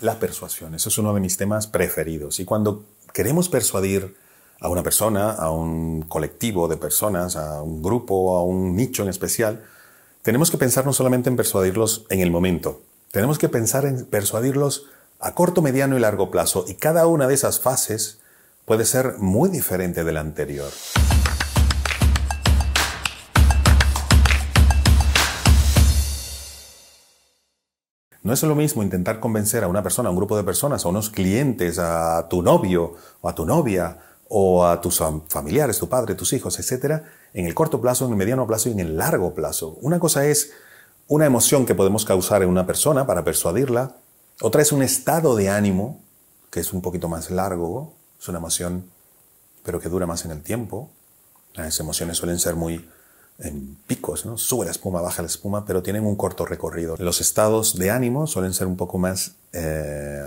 La 0.00 0.18
persuasión, 0.18 0.74
eso 0.74 0.88
es 0.88 0.98
uno 0.98 1.14
de 1.14 1.20
mis 1.20 1.36
temas 1.36 1.68
preferidos. 1.68 2.40
Y 2.40 2.44
cuando 2.44 2.84
queremos 3.12 3.48
persuadir 3.48 4.16
a 4.60 4.68
una 4.68 4.82
persona, 4.82 5.30
a 5.30 5.50
un 5.50 6.02
colectivo 6.02 6.66
de 6.66 6.76
personas, 6.76 7.36
a 7.36 7.62
un 7.62 7.80
grupo, 7.80 8.36
a 8.36 8.42
un 8.42 8.74
nicho 8.74 9.04
en 9.04 9.08
especial, 9.08 9.64
tenemos 10.22 10.50
que 10.50 10.58
pensar 10.58 10.84
no 10.84 10.92
solamente 10.92 11.30
en 11.30 11.36
persuadirlos 11.36 12.06
en 12.10 12.20
el 12.20 12.32
momento, 12.32 12.82
tenemos 13.12 13.38
que 13.38 13.48
pensar 13.48 13.84
en 13.84 14.04
persuadirlos 14.06 14.86
a 15.20 15.34
corto, 15.34 15.62
mediano 15.62 15.96
y 15.96 16.00
largo 16.00 16.28
plazo. 16.30 16.64
Y 16.66 16.74
cada 16.74 17.06
una 17.06 17.28
de 17.28 17.34
esas 17.34 17.60
fases 17.60 18.18
puede 18.64 18.86
ser 18.86 19.18
muy 19.18 19.48
diferente 19.48 20.02
de 20.02 20.12
la 20.12 20.20
anterior. 20.20 20.72
No 28.24 28.32
es 28.32 28.42
lo 28.42 28.54
mismo 28.54 28.82
intentar 28.82 29.20
convencer 29.20 29.64
a 29.64 29.68
una 29.68 29.82
persona, 29.82 30.08
a 30.08 30.10
un 30.10 30.16
grupo 30.16 30.34
de 30.34 30.44
personas, 30.44 30.86
a 30.86 30.88
unos 30.88 31.10
clientes, 31.10 31.78
a 31.78 32.26
tu 32.30 32.40
novio 32.40 32.94
o 33.20 33.28
a 33.28 33.34
tu 33.34 33.44
novia 33.44 33.98
o 34.30 34.66
a 34.66 34.80
tus 34.80 35.02
familiares, 35.28 35.78
tu 35.78 35.90
padre, 35.90 36.14
tus 36.14 36.32
hijos, 36.32 36.58
etcétera, 36.58 37.04
en 37.34 37.44
el 37.44 37.54
corto 37.54 37.82
plazo, 37.82 38.06
en 38.06 38.12
el 38.12 38.16
mediano 38.16 38.46
plazo 38.46 38.70
y 38.70 38.72
en 38.72 38.80
el 38.80 38.96
largo 38.96 39.34
plazo. 39.34 39.76
Una 39.82 40.00
cosa 40.00 40.24
es 40.24 40.52
una 41.06 41.26
emoción 41.26 41.66
que 41.66 41.74
podemos 41.74 42.06
causar 42.06 42.42
en 42.42 42.48
una 42.48 42.64
persona 42.64 43.06
para 43.06 43.24
persuadirla, 43.24 43.96
otra 44.40 44.62
es 44.62 44.72
un 44.72 44.82
estado 44.82 45.36
de 45.36 45.50
ánimo 45.50 46.00
que 46.50 46.60
es 46.60 46.72
un 46.72 46.80
poquito 46.80 47.10
más 47.10 47.30
largo, 47.30 47.92
es 48.18 48.26
una 48.28 48.38
emoción 48.38 48.88
pero 49.64 49.80
que 49.80 49.90
dura 49.90 50.06
más 50.06 50.24
en 50.24 50.30
el 50.30 50.42
tiempo. 50.42 50.90
Las 51.52 51.78
emociones 51.78 52.16
suelen 52.16 52.38
ser 52.38 52.54
muy 52.54 52.88
en 53.38 53.76
picos, 53.86 54.26
¿no? 54.26 54.38
Sube 54.38 54.64
la 54.64 54.70
espuma, 54.70 55.00
baja 55.00 55.22
la 55.22 55.28
espuma, 55.28 55.64
pero 55.66 55.82
tienen 55.82 56.04
un 56.04 56.16
corto 56.16 56.46
recorrido. 56.46 56.96
Los 56.98 57.20
estados 57.20 57.76
de 57.76 57.90
ánimo 57.90 58.26
suelen 58.26 58.54
ser 58.54 58.66
un 58.66 58.76
poco 58.76 58.98
más 58.98 59.32
eh, 59.52 60.24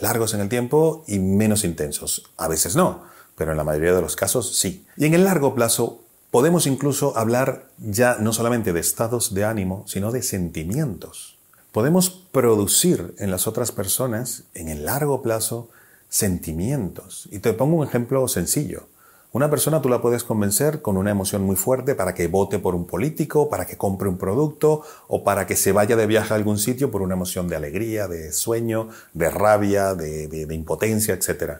largos 0.00 0.34
en 0.34 0.40
el 0.40 0.48
tiempo 0.48 1.04
y 1.06 1.18
menos 1.18 1.64
intensos. 1.64 2.30
A 2.36 2.48
veces 2.48 2.76
no, 2.76 3.02
pero 3.36 3.52
en 3.52 3.56
la 3.56 3.64
mayoría 3.64 3.94
de 3.94 4.02
los 4.02 4.16
casos 4.16 4.56
sí. 4.56 4.86
Y 4.96 5.06
en 5.06 5.14
el 5.14 5.24
largo 5.24 5.54
plazo 5.54 6.00
podemos 6.30 6.66
incluso 6.66 7.16
hablar 7.16 7.68
ya 7.78 8.16
no 8.18 8.32
solamente 8.32 8.72
de 8.72 8.80
estados 8.80 9.34
de 9.34 9.44
ánimo, 9.44 9.84
sino 9.86 10.12
de 10.12 10.22
sentimientos. 10.22 11.36
Podemos 11.72 12.10
producir 12.10 13.14
en 13.18 13.30
las 13.30 13.46
otras 13.46 13.72
personas, 13.72 14.44
en 14.54 14.68
el 14.68 14.84
largo 14.84 15.22
plazo, 15.22 15.70
sentimientos. 16.08 17.28
Y 17.32 17.40
te 17.40 17.52
pongo 17.52 17.78
un 17.78 17.86
ejemplo 17.86 18.28
sencillo. 18.28 18.86
Una 19.34 19.50
persona 19.50 19.82
tú 19.82 19.88
la 19.88 20.00
puedes 20.00 20.22
convencer 20.22 20.80
con 20.80 20.96
una 20.96 21.10
emoción 21.10 21.42
muy 21.42 21.56
fuerte 21.56 21.96
para 21.96 22.14
que 22.14 22.28
vote 22.28 22.60
por 22.60 22.76
un 22.76 22.86
político, 22.86 23.50
para 23.50 23.66
que 23.66 23.76
compre 23.76 24.08
un 24.08 24.16
producto 24.16 24.82
o 25.08 25.24
para 25.24 25.44
que 25.44 25.56
se 25.56 25.72
vaya 25.72 25.96
de 25.96 26.06
viaje 26.06 26.32
a 26.32 26.36
algún 26.36 26.56
sitio 26.56 26.92
por 26.92 27.02
una 27.02 27.14
emoción 27.14 27.48
de 27.48 27.56
alegría, 27.56 28.06
de 28.06 28.30
sueño, 28.30 28.90
de 29.12 29.30
rabia, 29.30 29.96
de, 29.96 30.46
impotencia, 30.54 31.14
etc. 31.14 31.54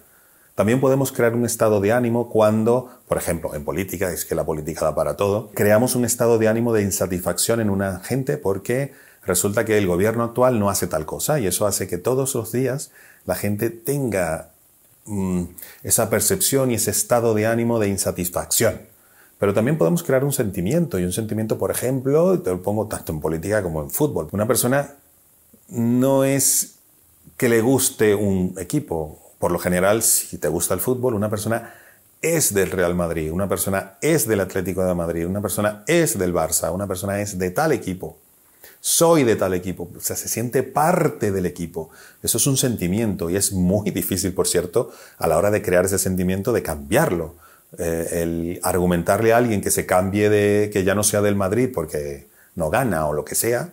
También 0.55 0.81
podemos 0.81 1.11
crear 1.11 1.35
un 1.35 1.45
estado 1.45 1.81
de 1.81 1.91
ánimo 1.91 2.29
cuando, 2.29 2.91
por 3.09 3.19
ejemplo, 3.19 3.57
en 3.57 3.65
política, 3.65 4.13
es 4.13 4.25
que 4.25 4.37
la 4.37 4.47
política 4.47 4.85
da 4.85 4.95
para 4.95 5.17
todo, 5.17 5.51
creamos 5.53 5.97
un 5.97 6.05
estado 6.05 6.39
de 6.39 6.47
ánimo 6.47 6.73
de 6.73 6.83
insatisfacción 6.83 7.61
en 7.61 7.71
una 7.71 7.99
gente 7.99 8.37
porque 8.37 8.93
resulta 9.27 9.65
que 9.65 9.79
el 9.79 9.89
gobierno 9.89 10.23
actual 10.23 10.61
no 10.61 10.71
hace 10.71 10.87
tal 10.87 11.07
cosa 11.07 11.41
y 11.41 11.49
eso 11.49 11.67
hace 11.67 11.89
que 11.89 11.99
todos 11.99 12.37
los 12.37 12.53
días 12.53 12.93
la 13.27 13.35
gente 13.35 13.71
tenga 13.71 14.54
Mm, 15.07 15.45
esa 15.83 16.09
percepción 16.09 16.71
y 16.71 16.75
ese 16.75 16.91
estado 16.91 17.35
de 17.35 17.47
ánimo 17.47 17.79
de 17.79 17.89
insatisfacción. 17.89 18.81
Pero 19.39 19.53
también 19.53 19.77
podemos 19.77 20.03
crear 20.03 20.25
un 20.25 20.33
sentimiento, 20.33 20.99
y 20.99 21.05
un 21.05 21.13
sentimiento, 21.13 21.59
por 21.59 21.71
ejemplo, 21.71 22.41
te 22.41 22.51
lo 22.51 22.63
pongo 22.63 22.87
tanto 22.87 23.13
en 23.13 23.21
política 23.21 23.63
como 23.63 23.83
en 23.83 23.91
fútbol. 23.91 24.29
Una 24.33 24.47
persona 24.47 24.95
no 25.69 26.25
es 26.25 26.77
que 27.37 27.49
le 27.49 27.61
guste 27.61 28.15
un 28.15 28.55
equipo. 28.59 29.35
Por 29.39 29.51
lo 29.51 29.59
general, 29.59 30.03
si 30.03 30.39
te 30.39 30.49
gusta 30.49 30.75
el 30.75 30.81
fútbol, 30.81 31.15
una 31.15 31.29
persona 31.29 31.75
es 32.23 32.55
del 32.55 32.71
Real 32.71 32.95
Madrid, 32.95 33.31
una 33.31 33.49
persona 33.49 33.99
es 34.01 34.27
del 34.27 34.41
Atlético 34.41 34.85
de 34.85 34.95
Madrid, 34.95 35.27
una 35.27 35.43
persona 35.43 35.85
es 35.87 36.17
del 36.17 36.33
Barça, 36.33 36.73
una 36.73 36.87
persona 36.87 37.21
es 37.21 37.39
de 37.39 37.51
tal 37.51 37.73
equipo 37.73 38.19
soy 38.81 39.25
de 39.25 39.37
tal 39.37 39.55
equipo, 39.55 39.91
o 39.97 40.01
sea, 40.01 40.17
se 40.17 40.29
siente 40.29 40.63
parte 40.63 41.33
del 41.33 41.47
equipo. 41.47 41.91
Eso 42.23 42.39
es 42.39 42.47
un 42.47 42.57
sentimiento 42.57 43.31
y 43.31 43.37
es 43.37 43.53
muy 43.53 43.91
difícil, 43.91 44.33
por 44.33 44.47
cierto, 44.47 44.93
a 45.19 45.27
la 45.27 45.39
hora 45.39 45.51
de 45.51 45.63
crear 45.63 45.85
ese 45.85 45.99
sentimiento, 45.99 46.53
de 46.53 46.63
cambiarlo. 46.63 47.35
Eh, 47.79 48.23
el 48.23 48.61
argumentarle 48.63 49.33
a 49.33 49.39
alguien 49.39 49.61
que 49.61 49.71
se 49.71 49.85
cambie 49.85 50.31
de, 50.31 50.71
que 50.73 50.85
ya 50.85 50.95
no 50.95 51.03
sea 51.03 51.23
del 51.23 51.35
Madrid 51.35 51.71
porque 51.75 52.29
no 52.55 52.71
gana 52.71 53.07
o 53.09 53.13
lo 53.13 53.25
que 53.25 53.35
sea, 53.35 53.73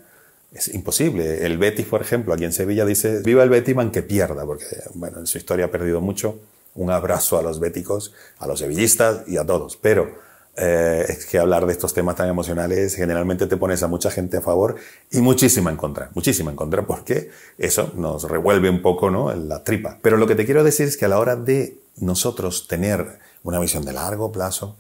es 0.54 0.74
imposible. 0.74 1.46
El 1.46 1.58
Betis, 1.58 1.86
por 1.86 2.02
ejemplo, 2.02 2.34
aquí 2.34 2.44
en 2.44 2.54
Sevilla 2.54 2.86
dice, 2.86 3.22
viva 3.22 3.44
el 3.44 3.50
Betis 3.50 3.76
que 3.92 4.02
pierda, 4.02 4.46
porque, 4.46 4.66
bueno, 4.96 5.20
en 5.20 5.28
su 5.28 5.38
historia 5.38 5.66
ha 5.66 5.72
perdido 5.72 6.02
mucho. 6.02 6.40
Un 6.74 6.90
abrazo 6.90 7.38
a 7.38 7.42
los 7.42 7.60
béticos, 7.60 8.14
a 8.40 8.48
los 8.48 8.60
sevillistas 8.60 9.28
y 9.28 9.38
a 9.38 9.46
todos. 9.46 9.78
Pero, 9.78 10.10
eh, 10.58 11.06
es 11.08 11.26
que 11.26 11.40
hablar 11.40 11.66
de 11.66 11.72
estos 11.72 11.94
temas 11.94 12.18
tan 12.18 12.28
emocionales 12.28 12.96
generalmente 12.96 13.48
te 13.48 13.56
pones 13.56 13.84
a 13.84 13.88
mucha 13.88 14.12
gente 14.12 14.38
a 14.38 14.42
favor 14.42 14.76
y 15.10 15.22
muchísima 15.22 15.72
en 15.72 15.78
contra, 15.78 16.10
muchísima 16.14 16.52
en 16.52 16.58
contra 16.58 16.86
porque 16.86 17.32
eso 17.58 17.94
nos 17.96 18.24
revuelve 18.24 18.70
un 18.70 18.82
poco 18.82 19.10
¿no? 19.10 19.34
la 19.34 19.64
tripa. 19.64 19.98
Pero 20.02 20.18
lo 20.18 20.28
que 20.28 20.36
te 20.36 20.46
quiero 20.46 20.64
decir 20.64 20.88
es 20.88 20.98
que 20.98 21.06
a 21.06 21.08
la 21.08 21.20
hora 21.20 21.38
de 21.38 21.78
nosotros 21.98 22.68
tener 22.68 23.20
una 23.44 23.60
visión 23.60 23.86
de 23.86 23.94
largo 23.94 24.32
plazo, 24.32 24.76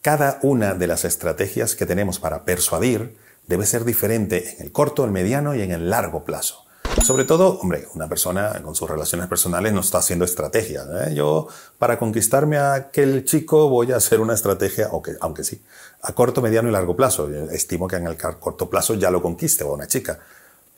cada 0.00 0.38
una 0.42 0.74
de 0.74 0.86
las 0.86 1.04
estrategias 1.04 1.76
que 1.76 1.86
tenemos 1.86 2.18
para 2.18 2.44
persuadir 2.44 3.14
debe 3.46 3.66
ser 3.66 3.84
diferente 3.84 4.54
en 4.56 4.66
el 4.66 4.72
corto, 4.72 5.04
el 5.04 5.10
mediano 5.10 5.54
y 5.54 5.62
en 5.62 5.72
el 5.72 5.90
largo 5.90 6.24
plazo. 6.24 6.64
Sobre 7.00 7.24
todo, 7.24 7.58
hombre, 7.60 7.88
una 7.94 8.08
persona 8.08 8.60
con 8.62 8.74
sus 8.74 8.88
relaciones 8.88 9.26
personales 9.26 9.72
no 9.72 9.80
está 9.80 9.98
haciendo 9.98 10.24
estrategia. 10.24 10.84
¿eh? 11.06 11.14
Yo, 11.14 11.48
para 11.78 11.98
conquistarme 11.98 12.58
a 12.58 12.74
aquel 12.74 13.24
chico, 13.24 13.68
voy 13.68 13.90
a 13.92 13.96
hacer 13.96 14.20
una 14.20 14.34
estrategia, 14.34 14.88
aunque, 14.92 15.16
aunque 15.20 15.42
sí, 15.42 15.62
a 16.02 16.12
corto, 16.12 16.40
mediano 16.40 16.68
y 16.68 16.72
largo 16.72 16.94
plazo. 16.94 17.28
estimo 17.50 17.88
que 17.88 17.96
en 17.96 18.06
el 18.06 18.16
corto 18.16 18.70
plazo 18.70 18.94
ya 18.94 19.10
lo 19.10 19.20
conquiste, 19.20 19.64
o 19.64 19.74
una 19.74 19.86
chica. 19.86 20.20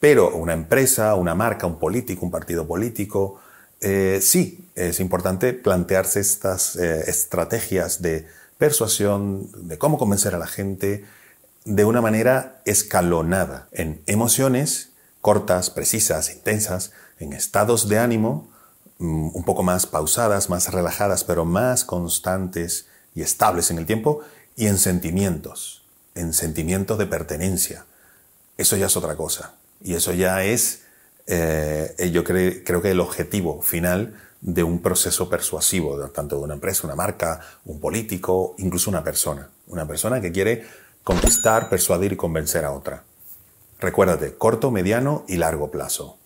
Pero 0.00 0.34
una 0.34 0.54
empresa, 0.54 1.14
una 1.14 1.34
marca, 1.34 1.66
un 1.66 1.78
político, 1.78 2.24
un 2.24 2.30
partido 2.30 2.66
político, 2.66 3.40
eh, 3.80 4.20
sí, 4.22 4.70
es 4.74 5.00
importante 5.00 5.52
plantearse 5.52 6.20
estas 6.20 6.76
eh, 6.76 7.04
estrategias 7.06 8.00
de 8.00 8.26
persuasión, 8.56 9.50
de 9.68 9.76
cómo 9.76 9.98
convencer 9.98 10.34
a 10.34 10.38
la 10.38 10.46
gente 10.46 11.04
de 11.66 11.84
una 11.84 12.00
manera 12.00 12.62
escalonada 12.64 13.68
en 13.72 14.00
emociones 14.06 14.93
cortas, 15.24 15.70
precisas, 15.70 16.30
intensas, 16.30 16.92
en 17.18 17.32
estados 17.32 17.88
de 17.88 17.98
ánimo 17.98 18.50
mm, 18.98 19.30
un 19.34 19.44
poco 19.44 19.62
más 19.62 19.86
pausadas, 19.86 20.50
más 20.50 20.70
relajadas, 20.70 21.24
pero 21.24 21.46
más 21.46 21.86
constantes 21.86 22.88
y 23.14 23.22
estables 23.22 23.70
en 23.70 23.78
el 23.78 23.86
tiempo, 23.86 24.20
y 24.54 24.66
en 24.66 24.76
sentimientos, 24.76 25.82
en 26.14 26.34
sentimientos 26.34 26.98
de 26.98 27.06
pertenencia. 27.06 27.86
Eso 28.58 28.76
ya 28.76 28.84
es 28.84 28.98
otra 28.98 29.16
cosa. 29.16 29.54
Y 29.80 29.94
eso 29.94 30.12
ya 30.12 30.44
es, 30.44 30.82
eh, 31.26 32.10
yo 32.12 32.22
creo 32.22 32.82
que 32.82 32.90
el 32.90 33.00
objetivo 33.00 33.62
final 33.62 34.20
de 34.42 34.62
un 34.62 34.82
proceso 34.82 35.30
persuasivo, 35.30 36.06
tanto 36.10 36.36
de 36.36 36.42
una 36.42 36.54
empresa, 36.54 36.86
una 36.86 36.96
marca, 36.96 37.40
un 37.64 37.80
político, 37.80 38.54
incluso 38.58 38.90
una 38.90 39.02
persona. 39.02 39.48
Una 39.68 39.88
persona 39.88 40.20
que 40.20 40.32
quiere 40.32 40.66
conquistar, 41.02 41.70
persuadir 41.70 42.12
y 42.12 42.16
convencer 42.16 42.66
a 42.66 42.72
otra. 42.72 43.04
Recuérdate, 43.78 44.34
corto, 44.36 44.70
mediano 44.70 45.24
y 45.28 45.36
largo 45.36 45.70
plazo. 45.70 46.16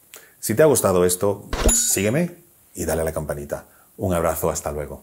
Si 0.41 0.54
te 0.54 0.62
ha 0.62 0.66
gustado 0.66 1.04
esto, 1.04 1.44
sígueme 1.72 2.36
y 2.75 2.84
dale 2.84 3.03
a 3.03 3.04
la 3.04 3.12
campanita. 3.12 3.64
Un 3.97 4.14
abrazo, 4.14 4.50
hasta 4.50 4.70
luego. 4.70 5.03